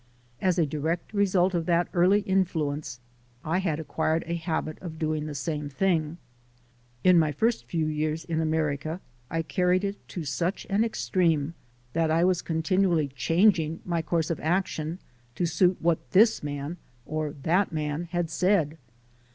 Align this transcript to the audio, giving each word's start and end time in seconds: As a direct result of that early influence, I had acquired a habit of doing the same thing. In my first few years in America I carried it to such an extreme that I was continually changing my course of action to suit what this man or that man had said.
As 0.41 0.57
a 0.57 0.65
direct 0.65 1.13
result 1.13 1.53
of 1.53 1.67
that 1.67 1.87
early 1.93 2.21
influence, 2.21 2.99
I 3.45 3.59
had 3.59 3.79
acquired 3.79 4.23
a 4.25 4.33
habit 4.33 4.79
of 4.81 4.97
doing 4.97 5.27
the 5.27 5.35
same 5.35 5.69
thing. 5.69 6.17
In 7.03 7.19
my 7.19 7.31
first 7.31 7.65
few 7.65 7.85
years 7.85 8.25
in 8.25 8.41
America 8.41 8.99
I 9.29 9.43
carried 9.43 9.83
it 9.83 9.97
to 10.07 10.23
such 10.25 10.65
an 10.71 10.83
extreme 10.83 11.53
that 11.93 12.09
I 12.09 12.23
was 12.23 12.41
continually 12.41 13.09
changing 13.09 13.81
my 13.85 14.01
course 14.01 14.31
of 14.31 14.39
action 14.39 14.97
to 15.35 15.45
suit 15.45 15.77
what 15.79 16.09
this 16.13 16.41
man 16.41 16.77
or 17.05 17.33
that 17.43 17.71
man 17.71 18.05
had 18.05 18.31
said. 18.31 18.79